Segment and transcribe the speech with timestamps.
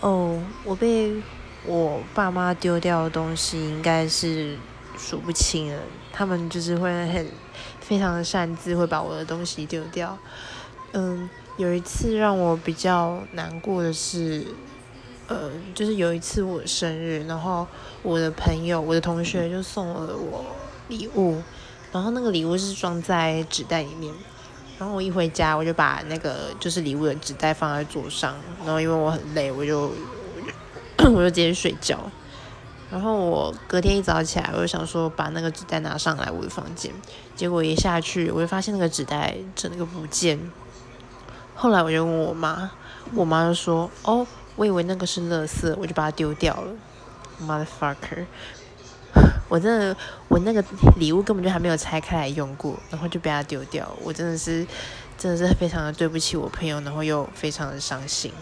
[0.00, 1.14] 哦，我被
[1.66, 4.56] 我爸妈丢掉的东西应该是
[4.96, 5.82] 数不清了。
[6.12, 7.26] 他们就是会很
[7.80, 10.16] 非常的擅自会把我的东西丢掉。
[10.92, 11.28] 嗯，
[11.58, 14.46] 有一次让我比较难过的是，
[15.28, 17.66] 呃，就是有一次我生日，然后
[18.02, 20.44] 我的朋友、我的同学就送了我
[20.88, 21.42] 礼物，
[21.92, 24.14] 然后那个礼物是装在纸袋里面。
[24.80, 28.34] 然后我一回家，我就把那个就是礼物的纸袋放在桌上。
[28.64, 29.92] 然后因为我很累，我就
[31.04, 32.00] 我就直接睡觉。
[32.90, 36.90] 然后我隔天一早起来，我就想说把那个纸袋拿上来我的房间。
[37.36, 40.50] 结果一下去，我就发现那个纸袋整个不见。
[41.54, 42.70] 后来我就问我妈，
[43.14, 44.26] 我妈就说：“哦，
[44.56, 46.72] 我以为那个是垃圾，我就把它丢掉了。”
[47.46, 48.24] Motherfucker！
[49.50, 49.96] 我真的，
[50.28, 50.64] 我那个
[50.96, 54.64] 礼物根本就还没有拆开来用过，然后就被他丢掉，我真的是，
[55.18, 58.32] 真的是非常的对不起我朋友，然后又非常的伤心。